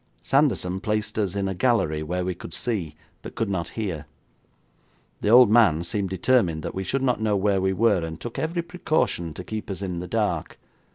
Sanderson 0.23 0.79
placed 0.79 1.19
us 1.19 1.35
in 1.35 1.47
a 1.47 1.53
gallery 1.53 2.01
where 2.01 2.25
we 2.25 2.33
could 2.33 2.55
see, 2.55 2.95
but 3.21 3.35
could 3.35 3.51
not 3.51 3.69
hear. 3.77 4.07
The 5.19 5.29
old 5.29 5.51
man 5.51 5.83
seemed 5.83 6.09
determined 6.09 6.63
that 6.63 6.73
we 6.73 6.83
should 6.83 7.03
not 7.03 7.21
know 7.21 7.35
where 7.37 7.61
we 7.61 7.71
were, 7.73 8.03
and 8.03 8.19
took 8.19 8.39
every 8.39 8.63
precaution 8.63 9.31
to 9.35 9.43
keep 9.43 9.69
us 9.69 9.83
in 9.83 9.99
the 9.99 10.07
dark. 10.07 10.57